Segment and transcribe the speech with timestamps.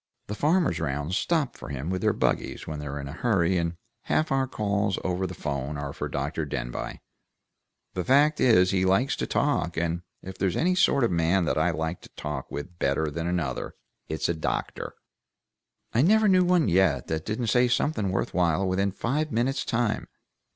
[0.25, 3.75] The farmers round stop for him with their buggies, when they're in a hurry, and
[4.05, 6.43] half our calls over the 'phone are for Dr.
[6.43, 6.99] Denbigh.
[7.93, 11.59] The fact is he likes to talk, and if there's any sort of man that
[11.59, 13.75] I like to talk with better than another,
[14.07, 14.95] it's a doctor.
[15.93, 20.07] I never knew one yet that didn't say something worth while within five minutes' time.